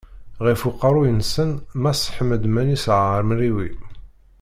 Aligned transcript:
Ɣef 0.45 0.61
uqerruy-nsen 0.69 1.51
mass 1.83 2.01
Ḥmed 2.15 2.43
Manis 2.53 2.85
Ɛemriwi. 3.01 3.69